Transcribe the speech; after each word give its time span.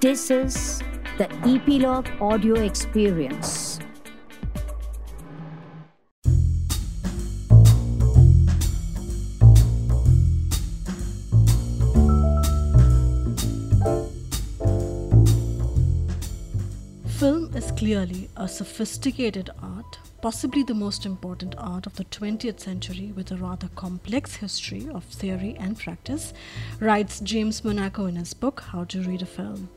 This 0.00 0.30
is 0.30 0.80
the 1.18 1.30
Ep.Log 1.44 2.08
Audio 2.22 2.54
Experience. 2.54 3.78
Film 17.18 17.54
is 17.54 17.70
clearly 17.72 18.30
a 18.38 18.48
sophisticated 18.48 19.50
art, 19.62 19.98
possibly 20.22 20.62
the 20.62 20.72
most 20.72 21.04
important 21.04 21.54
art 21.58 21.86
of 21.86 21.96
the 21.96 22.04
20th 22.04 22.60
century 22.60 23.12
with 23.14 23.30
a 23.32 23.36
rather 23.36 23.68
complex 23.76 24.36
history 24.36 24.88
of 24.94 25.04
theory 25.04 25.54
and 25.60 25.78
practice, 25.78 26.32
writes 26.80 27.20
James 27.20 27.62
Monaco 27.62 28.06
in 28.06 28.16
his 28.16 28.32
book 28.32 28.60
How 28.68 28.84
to 28.84 29.02
Read 29.02 29.20
a 29.20 29.26
Film. 29.26 29.68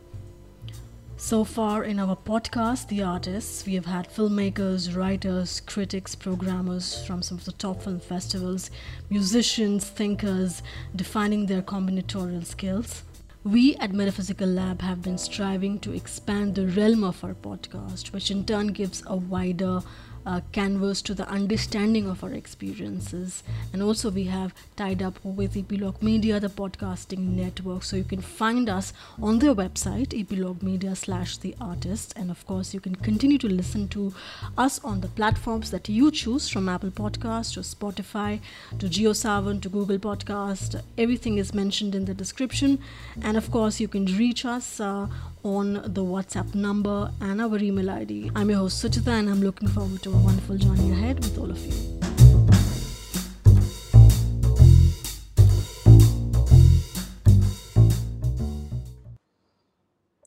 So 1.23 1.45
far 1.45 1.85
in 1.85 1.99
our 1.99 2.17
podcast, 2.17 2.89
The 2.89 3.01
Artists, 3.01 3.65
we 3.65 3.75
have 3.75 3.85
had 3.85 4.13
filmmakers, 4.13 4.93
writers, 4.93 5.61
critics, 5.61 6.15
programmers 6.15 7.05
from 7.05 7.21
some 7.21 7.37
of 7.37 7.45
the 7.45 7.53
top 7.53 7.81
film 7.81 8.01
festivals, 8.01 8.69
musicians, 9.09 9.87
thinkers, 9.87 10.61
defining 10.93 11.45
their 11.45 11.61
combinatorial 11.61 12.45
skills. 12.45 13.03
We 13.45 13.77
at 13.77 13.93
Metaphysical 13.93 14.49
Lab 14.49 14.81
have 14.81 15.01
been 15.01 15.17
striving 15.17 15.79
to 15.79 15.93
expand 15.93 16.55
the 16.55 16.67
realm 16.67 17.05
of 17.05 17.23
our 17.23 17.35
podcast, 17.35 18.11
which 18.11 18.29
in 18.29 18.43
turn 18.43 18.67
gives 18.67 19.01
a 19.07 19.15
wider 19.15 19.79
uh, 20.25 20.41
canvas 20.51 21.01
to 21.03 21.13
the 21.13 21.27
understanding 21.29 22.09
of 22.09 22.23
our 22.23 22.31
experiences. 22.31 23.43
And 23.71 23.81
also, 23.81 24.09
we 24.09 24.25
have 24.25 24.53
tied 24.75 25.01
up 25.01 25.23
with 25.23 25.57
Ep.Log 25.57 26.01
Media, 26.01 26.39
the 26.39 26.49
podcasting 26.49 27.35
network. 27.35 27.83
So 27.83 27.95
you 27.95 28.03
can 28.03 28.21
find 28.21 28.69
us 28.69 28.93
on 29.21 29.39
their 29.39 29.55
website, 29.55 30.19
Ep.Log 30.19 30.61
Media 30.63 30.95
slash 30.95 31.37
the 31.37 31.55
artist. 31.59 32.13
And 32.15 32.31
of 32.31 32.45
course, 32.45 32.73
you 32.73 32.79
can 32.79 32.95
continue 32.95 33.37
to 33.39 33.47
listen 33.47 33.87
to 33.89 34.13
us 34.57 34.83
on 34.83 35.01
the 35.01 35.07
platforms 35.07 35.71
that 35.71 35.89
you 35.89 36.11
choose 36.11 36.49
from 36.49 36.69
Apple 36.69 36.91
Podcast 36.91 37.53
to 37.53 37.59
Spotify 37.61 38.39
to 38.79 38.87
JioSaavn 38.87 39.61
to 39.61 39.69
Google 39.69 39.97
Podcast. 39.97 40.81
Everything 40.97 41.37
is 41.37 41.53
mentioned 41.53 41.95
in 41.95 42.05
the 42.05 42.13
description. 42.13 42.79
And 43.21 43.37
of 43.37 43.51
course, 43.51 43.79
you 43.79 43.87
can 43.87 44.05
reach 44.05 44.45
us 44.45 44.79
uh, 44.79 45.07
on 45.43 45.73
the 45.73 46.03
WhatsApp 46.03 46.55
number 46.55 47.11
and 47.19 47.41
our 47.41 47.57
email 47.57 47.89
ID. 47.89 48.31
I'm 48.33 48.49
your 48.49 48.59
host 48.59 48.83
Suchita 48.83 49.07
and 49.09 49.29
I'm 49.29 49.41
looking 49.41 49.67
forward 49.67 50.01
to 50.03 50.11
a 50.11 50.17
wonderful 50.17 50.57
journey 50.57 50.91
ahead 50.91 51.19
with 51.19 51.37
all 51.37 51.51
of 51.51 51.59
you. 51.65 51.99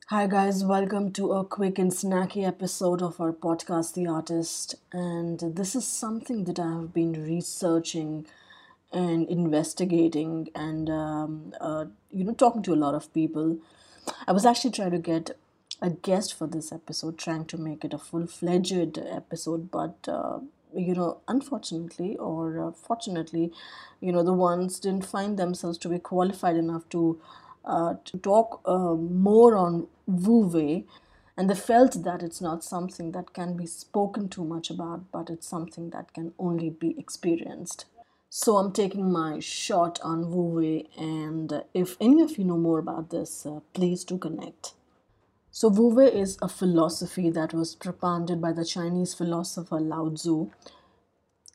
Hi, 0.09 0.27
guys, 0.27 0.63
welcome 0.63 1.13
to 1.13 1.33
a 1.33 1.45
quick 1.45 1.79
and 1.79 1.91
snacky 1.91 2.47
episode 2.47 3.03
of 3.03 3.21
our 3.21 3.33
podcast, 3.33 3.95
The 3.95 4.07
Artist. 4.07 4.75
And 4.93 5.41
this 5.41 5.75
is 5.75 5.87
something 5.87 6.45
that 6.45 6.59
I 6.59 6.73
have 6.73 6.93
been 6.93 7.25
researching 7.25 8.27
and 8.93 9.27
investigating 9.29 10.49
and, 10.55 10.89
um, 10.91 11.55
uh, 11.61 11.87
you 12.11 12.25
know, 12.25 12.35
talking 12.35 12.63
to 12.65 12.75
a 12.75 12.77
lot 12.77 12.95
of 12.95 13.13
people 13.13 13.59
I 14.27 14.33
was 14.33 14.45
actually 14.47 14.73
trying 14.73 14.93
to 14.93 14.99
get 14.99 15.37
a 15.83 15.91
guest 15.91 16.35
for 16.35 16.47
this 16.47 16.73
episode, 16.73 17.19
trying 17.19 17.45
to 17.47 17.59
make 17.59 17.85
it 17.85 17.93
a 17.93 17.99
full 17.99 18.27
fledged 18.27 18.99
episode, 18.99 19.71
but 19.71 19.97
uh, 20.09 20.39
you 20.75 20.95
know, 20.95 21.19
unfortunately 21.29 22.17
or 22.17 22.69
uh, 22.69 22.73
fortunately, 22.73 23.53
you 24.01 24.13
know, 24.13 24.23
the 24.23 24.33
ones 24.33 24.81
didn't 24.81 25.07
find 25.07 25.39
themselves 25.39 25.79
to 25.79 25.89
be 25.89 25.99
qualified 25.99 26.57
enough 26.57 26.89
to 26.91 27.21
uh, 27.65 27.95
to 28.05 28.19
talk 28.19 28.61
uh, 28.65 28.95
more 28.95 29.57
on 29.57 29.89
Wu 30.07 30.47
Wei, 30.47 30.85
and 31.37 31.51
they 31.51 31.55
felt 31.55 32.05
that 32.05 32.23
it's 32.23 32.41
not 32.41 32.63
something 32.63 33.13
that 33.13 33.33
can 33.33 33.57
be 33.57 33.67
spoken 33.67 34.29
too 34.29 34.45
much 34.45 34.71
about, 34.71 35.11
but 35.11 35.31
it's 35.31 35.49
something 35.49 35.91
that 35.91 36.15
can 36.15 36.33
only 36.39 36.71
be 36.71 36.95
experienced. 36.99 37.87
So 38.39 38.59
I'm 38.59 38.71
taking 38.71 39.11
my 39.11 39.41
shot 39.41 39.99
on 40.03 40.31
Wu 40.31 40.43
Wei, 40.57 40.85
and 40.99 41.65
if 41.73 41.97
any 41.99 42.21
of 42.21 42.37
you 42.37 42.45
know 42.45 42.59
more 42.59 42.79
about 42.79 43.09
this, 43.09 43.47
uh, 43.47 43.61
please 43.73 44.05
do 44.05 44.19
connect. 44.19 44.75
So 45.51 45.69
Wu 45.69 45.89
Wei 45.89 46.13
is 46.13 46.37
a 46.43 46.49
philosophy 46.51 47.31
that 47.31 47.55
was 47.55 47.75
propounded 47.75 48.43
by 48.43 48.53
the 48.53 48.67
Chinese 48.67 49.15
philosopher 49.15 49.81
Lao 49.81 50.11
Tzu. 50.11 50.51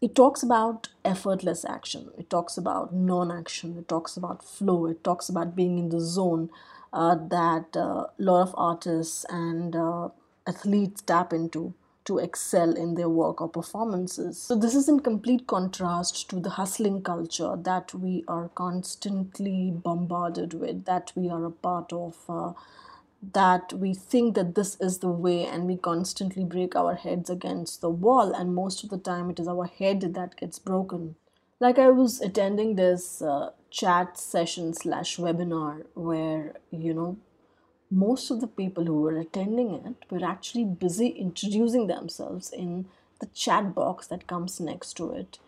It 0.01 0.15
talks 0.15 0.41
about 0.41 0.87
effortless 1.05 1.63
action. 1.65 2.09
It 2.17 2.31
talks 2.31 2.57
about 2.57 2.91
non-action. 2.91 3.77
It 3.77 3.87
talks 3.87 4.17
about 4.17 4.43
flow. 4.43 4.87
It 4.87 5.03
talks 5.03 5.29
about 5.29 5.55
being 5.55 5.77
in 5.77 5.89
the 5.89 5.99
zone 5.99 6.49
uh, 6.91 7.13
that 7.13 7.75
a 7.75 7.79
uh, 7.79 8.07
lot 8.17 8.41
of 8.41 8.55
artists 8.57 9.23
and 9.29 9.75
uh, 9.75 10.09
athletes 10.47 11.03
tap 11.03 11.31
into 11.31 11.75
to 12.05 12.17
excel 12.17 12.73
in 12.75 12.95
their 12.95 13.09
work 13.09 13.41
or 13.41 13.49
performances. 13.49 14.41
So, 14.41 14.55
this 14.55 14.75
is 14.75 14.89
in 14.89 14.99
complete 14.99 15.47
contrast 15.47 16.29
to 16.29 16.39
the 16.39 16.51
hustling 16.51 17.01
culture 17.03 17.55
that 17.57 17.93
we 17.93 18.23
are 18.27 18.49
constantly 18.49 19.71
bombarded 19.71 20.53
with, 20.53 20.85
that 20.85 21.11
we 21.15 21.29
are 21.29 21.45
a 21.45 21.51
part 21.51 21.93
of. 21.93 22.17
Uh, 22.29 22.53
that 23.33 23.71
we 23.73 23.93
think 23.93 24.35
that 24.35 24.55
this 24.55 24.77
is 24.79 24.99
the 24.99 25.09
way 25.09 25.45
and 25.45 25.65
we 25.65 25.77
constantly 25.77 26.43
break 26.43 26.75
our 26.75 26.95
heads 26.95 27.29
against 27.29 27.81
the 27.81 27.89
wall 27.89 28.33
and 28.33 28.55
most 28.55 28.83
of 28.83 28.89
the 28.89 28.97
time 28.97 29.29
it 29.29 29.39
is 29.39 29.47
our 29.47 29.65
head 29.65 30.01
that 30.15 30.35
gets 30.37 30.57
broken 30.57 31.15
like 31.59 31.77
i 31.77 31.89
was 31.89 32.19
attending 32.21 32.75
this 32.75 33.21
uh, 33.21 33.51
chat 33.69 34.17
session 34.17 34.73
slash 34.73 35.17
webinar 35.17 35.85
where 35.93 36.55
you 36.71 36.93
know 36.93 37.15
most 37.91 38.31
of 38.31 38.39
the 38.39 38.47
people 38.47 38.85
who 38.85 39.01
were 39.01 39.19
attending 39.19 39.73
it 39.73 40.09
were 40.09 40.25
actually 40.25 40.63
busy 40.63 41.07
introducing 41.07 41.87
themselves 41.87 42.51
in 42.51 42.85
the 43.19 43.25
chat 43.27 43.75
box 43.75 44.07
that 44.07 44.27
comes 44.27 44.61
next 44.61 44.93
to 44.93 45.11
it. 45.11 45.39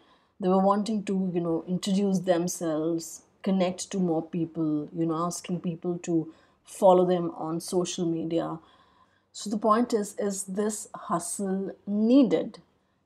They 0.42 0.50
were 0.50 0.60
wanting 0.60 1.06
to, 1.06 1.32
you 1.34 1.40
know, 1.40 1.64
introduce 1.68 2.20
themselves, 2.20 3.22
connect 3.44 3.90
to 3.92 3.98
more 3.98 4.22
people, 4.22 4.90
you 4.94 5.06
know, 5.06 5.26
asking 5.26 5.62
people 5.62 5.98
to 6.00 6.34
follow 6.66 7.06
them 7.06 7.32
on 7.32 7.62
social 7.62 8.06
media. 8.06 8.60
So 9.32 9.50
the 9.50 9.58
point 9.58 9.94
is, 9.94 10.16
is 10.20 10.44
this 10.44 10.90
hustle 10.94 11.72
needed? 11.88 12.60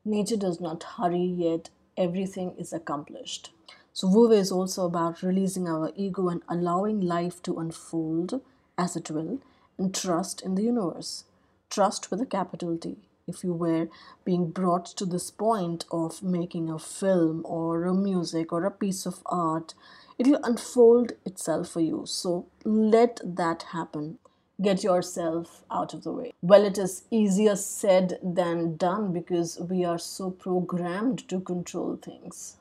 Nature 0.04 0.38
does 0.38 0.59
not 0.59 0.84
hurry 0.84 1.24
yet, 1.24 1.69
everything 1.96 2.56
is 2.58 2.74
accomplished. 2.74 3.52
So 3.94 4.08
Wu 4.08 4.30
Wei 4.30 4.40
is 4.40 4.52
also 4.52 4.86
about 4.86 5.22
releasing 5.22 5.68
our 5.68 5.92
ego 5.96 6.30
and 6.30 6.42
allowing 6.50 7.02
life 7.02 7.42
to 7.44 7.59
unfold 7.59 8.42
as 8.78 8.96
it 8.96 9.10
will, 9.12 9.40
and 9.78 9.94
trust 9.94 10.42
in 10.42 10.56
the 10.56 10.64
universe. 10.64 11.24
Trust 11.70 12.10
with 12.12 12.22
a 12.22 12.26
capital 12.26 12.78
T. 12.78 12.98
If 13.28 13.44
you 13.44 13.54
were 13.54 13.90
being 14.24 14.52
brought 14.52 14.86
to 14.98 15.06
this 15.06 15.32
point 15.32 15.86
of 15.92 16.24
making 16.24 16.70
a 16.70 16.80
film 16.80 17.42
or 17.46 17.84
a 17.84 17.94
music 17.94 18.54
or 18.54 18.64
a 18.64 18.72
piece 18.72 19.06
of 19.06 19.22
art, 19.26 19.74
it 20.18 20.28
will 20.28 20.40
unfold 20.44 21.12
itself 21.26 21.70
for 21.70 21.82
you. 21.82 22.04
So 22.06 22.48
let 22.64 23.20
that 23.24 23.64
happen. 23.74 24.20
Get 24.62 24.84
yourself 24.84 25.64
out 25.70 25.94
of 25.94 26.04
the 26.04 26.12
way. 26.12 26.34
Well, 26.42 26.66
it 26.66 26.78
is 26.78 27.04
easier 27.12 27.56
said 27.56 28.18
than 28.24 28.78
done 28.78 29.14
because 29.14 29.60
we 29.60 29.86
are 29.86 30.00
so 30.00 30.32
programmed 30.32 31.28
to 31.30 31.42
control 31.42 31.98
things. 32.02 32.56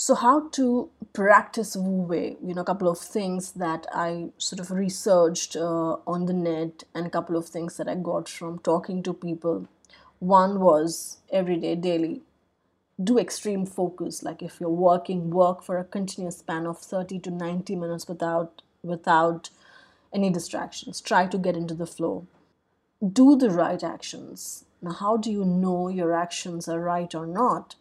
So, 0.00 0.14
how 0.14 0.48
to 0.50 0.90
practice 1.12 1.74
Wu 1.74 2.02
Wei? 2.02 2.36
You 2.40 2.54
know, 2.54 2.60
a 2.60 2.64
couple 2.64 2.86
of 2.86 3.00
things 3.00 3.50
that 3.54 3.84
I 3.92 4.28
sort 4.38 4.60
of 4.60 4.70
researched 4.70 5.56
uh, 5.56 5.96
on 6.06 6.26
the 6.26 6.32
net, 6.32 6.84
and 6.94 7.04
a 7.04 7.10
couple 7.10 7.36
of 7.36 7.48
things 7.48 7.76
that 7.78 7.88
I 7.88 7.96
got 7.96 8.28
from 8.28 8.60
talking 8.60 9.02
to 9.02 9.12
people. 9.12 9.66
One 10.20 10.60
was 10.60 11.16
every 11.32 11.56
day, 11.56 11.74
daily. 11.74 12.22
Do 13.02 13.18
extreme 13.18 13.66
focus. 13.66 14.22
Like 14.22 14.40
if 14.40 14.60
you're 14.60 14.70
working, 14.70 15.30
work 15.30 15.64
for 15.64 15.78
a 15.78 15.84
continuous 15.84 16.38
span 16.38 16.64
of 16.64 16.78
30 16.78 17.18
to 17.18 17.32
90 17.32 17.74
minutes 17.74 18.06
without 18.06 18.62
without 18.84 19.50
any 20.12 20.30
distractions. 20.30 21.00
Try 21.00 21.26
to 21.26 21.38
get 21.38 21.56
into 21.56 21.74
the 21.74 21.88
flow. 21.88 22.24
Do 23.02 23.34
the 23.34 23.50
right 23.50 23.82
actions. 23.82 24.64
Now, 24.80 24.92
how 24.92 25.16
do 25.16 25.32
you 25.32 25.44
know 25.44 25.88
your 25.88 26.14
actions 26.14 26.68
are 26.68 26.80
right 26.80 27.12
or 27.16 27.26
not? 27.26 27.74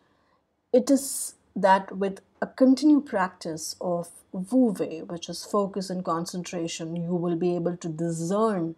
It 0.74 0.90
is 0.90 1.36
that 1.58 1.98
with 1.98 2.22
a 2.40 2.48
continued 2.48 3.08
practice 3.08 3.76
of 3.82 4.10
Wu 4.32 4.76
Wei, 4.80 5.02
which 5.02 5.28
is 5.28 5.44
focus 5.44 5.90
and 5.90 6.06
concentration, 6.06 6.96
you 6.96 7.16
will 7.16 7.36
be 7.36 7.56
able 7.56 7.76
to 7.78 7.90
discern 7.90 8.76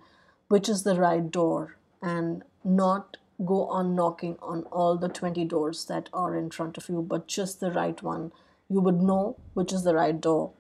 which 0.48 0.70
is 0.70 0.84
the 0.84 0.96
right 0.96 1.30
door 1.30 1.76
and 2.02 2.44
not 2.64 3.18
go 3.46 3.66
on 3.68 3.96
knocking 3.96 4.38
on 4.42 4.64
all 4.64 4.98
the 4.98 5.10
20 5.10 5.44
doors 5.46 5.86
that 5.86 6.10
are 6.14 6.36
in 6.38 6.50
front 6.50 6.78
of 6.78 6.88
you, 6.88 7.02
but 7.02 7.28
just 7.28 7.60
the 7.60 7.72
right 7.72 8.02
one. 8.02 8.32
You 8.70 8.80
would 8.80 9.02
know 9.02 9.36
which 9.54 9.74
is 9.74 9.84
the 9.84 9.94
right 9.96 10.20
door. 10.20 10.52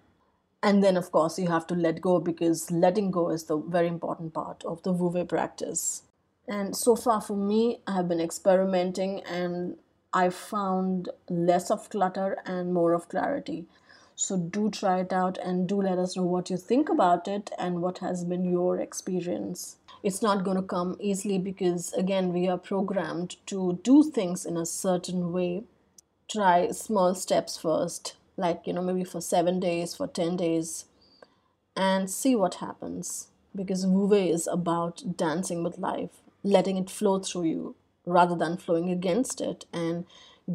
And 0.61 0.83
then, 0.83 0.97
of 0.97 1.11
course, 1.11 1.39
you 1.39 1.47
have 1.47 1.67
to 1.67 1.73
let 1.73 2.01
go 2.01 2.19
because 2.19 2.69
letting 2.69 3.11
go 3.11 3.29
is 3.29 3.45
the 3.45 3.57
very 3.57 3.87
important 3.87 4.33
part 4.33 4.63
of 4.65 4.83
the 4.83 4.91
Wu 4.91 5.07
Wei 5.07 5.23
practice. 5.23 6.03
And 6.49 6.75
so 6.75 6.97
far 6.97 7.21
for 7.21 7.37
me, 7.37 7.79
I 7.87 7.95
have 7.95 8.09
been 8.09 8.19
experimenting 8.19 9.21
and 9.21 9.77
I 10.11 10.29
found 10.29 11.09
less 11.29 11.69
of 11.69 11.89
clutter 11.91 12.39
and 12.43 12.73
more 12.73 12.93
of 12.93 13.09
clarity. 13.09 13.67
So 14.15 14.37
do 14.37 14.71
try 14.71 15.01
it 15.01 15.13
out 15.13 15.37
and 15.37 15.69
do 15.69 15.81
let 15.81 15.99
us 15.99 16.17
know 16.17 16.23
what 16.23 16.49
you 16.49 16.57
think 16.57 16.89
about 16.89 17.27
it 17.27 17.51
and 17.59 17.81
what 17.81 17.99
has 17.99 18.23
been 18.23 18.43
your 18.43 18.79
experience. 18.79 19.77
It's 20.01 20.21
not 20.21 20.43
going 20.43 20.57
to 20.57 20.63
come 20.63 20.97
easily 20.99 21.37
because, 21.37 21.93
again, 21.93 22.33
we 22.33 22.47
are 22.47 22.57
programmed 22.57 23.35
to 23.47 23.79
do 23.83 24.03
things 24.03 24.45
in 24.45 24.57
a 24.57 24.65
certain 24.65 25.31
way. 25.31 25.63
Try 26.29 26.71
small 26.71 27.13
steps 27.13 27.57
first, 27.57 28.15
like, 28.35 28.65
you 28.65 28.73
know, 28.73 28.81
maybe 28.81 29.03
for 29.03 29.21
seven 29.21 29.59
days, 29.59 29.95
for 29.95 30.07
10 30.07 30.37
days, 30.37 30.85
and 31.75 32.09
see 32.09 32.35
what 32.35 32.55
happens. 32.55 33.27
Because 33.55 33.85
Wu 33.85 34.07
Wei 34.07 34.29
is 34.29 34.47
about 34.47 35.17
dancing 35.17 35.63
with 35.63 35.77
life, 35.77 36.21
letting 36.43 36.77
it 36.77 36.89
flow 36.89 37.19
through 37.19 37.43
you 37.43 37.75
rather 38.09 38.35
than 38.35 38.57
flowing 38.57 38.89
against 38.89 39.41
it 39.41 39.65
and 39.73 40.05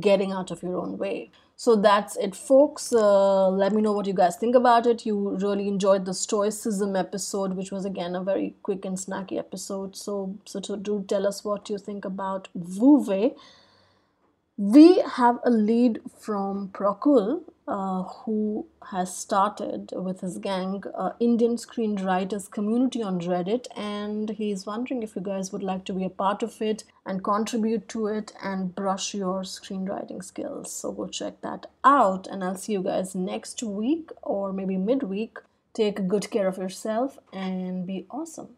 getting 0.01 0.33
out 0.33 0.51
of 0.51 0.63
your 0.63 0.77
own 0.79 0.99
way. 0.99 1.31
So 1.57 1.77
that's 1.77 2.17
it, 2.17 2.35
folks. 2.35 2.93
Uh, 2.93 3.49
let 3.49 3.73
me 3.73 3.81
know 3.81 3.93
what 3.93 4.07
you 4.07 4.13
guys 4.13 4.37
think 4.37 4.57
about 4.57 4.87
it. 4.87 5.07
You 5.07 5.37
really 5.37 5.69
enjoyed 5.69 6.05
the 6.05 6.13
Stoicism 6.13 6.97
episode, 6.97 7.55
which 7.55 7.71
was 7.71 7.85
again 7.85 8.17
a 8.17 8.23
very 8.23 8.57
quick 8.63 8.85
and 8.85 8.97
snacky 8.97 9.39
episode. 9.39 9.95
So, 9.97 10.37
so 10.45 10.59
to 10.61 10.77
do 10.77 11.05
tell 11.07 11.27
us 11.27 11.45
what 11.45 11.71
you 11.71 11.79
think 11.79 12.05
about 12.05 12.49
Wei. 12.55 13.35
We 14.57 15.01
have 15.01 15.39
a 15.45 15.51
lead 15.51 16.01
from 16.19 16.69
Prokul, 16.69 17.43
uh, 17.67 18.03
who 18.03 18.67
has 18.91 19.17
started 19.17 19.93
with 19.95 20.21
his 20.21 20.39
gang 20.39 20.83
uh, 20.97 21.13
Indian 21.19 21.57
screenwriters 21.57 22.51
community 22.51 23.03
on 23.03 23.21
Reddit, 23.21 23.67
and 23.77 24.31
he's 24.31 24.67
wondering 24.67 25.03
if 25.03 25.17
you 25.17 25.23
guys 25.23 25.53
would 25.53 25.63
like 25.63 25.85
to 25.87 25.93
be 25.93 26.05
a 26.05 26.11
part 26.11 26.43
of 26.43 26.61
it 26.61 26.85
and 27.07 27.25
contribute 27.25 27.89
to 27.89 28.07
it 28.07 28.33
and 28.43 28.75
brush 28.75 29.15
your 29.15 29.43
screenwriting 29.43 30.23
skills. 30.23 30.73
So 30.73 30.93
go 30.93 31.07
check 31.07 31.41
that 31.41 31.67
out, 31.85 32.27
and 32.27 32.45
I'll 32.45 32.57
see 32.57 32.73
you 32.73 32.83
guys 32.83 33.15
next 33.15 33.63
week 33.63 34.11
or 34.23 34.53
maybe 34.53 34.77
midweek. 34.77 35.39
Take 35.73 36.07
good 36.07 36.31
care 36.31 36.47
of 36.47 36.59
yourself 36.59 37.19
and 37.33 37.87
be 37.87 38.07
awesome. 38.11 38.49